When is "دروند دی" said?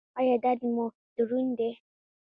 1.15-1.69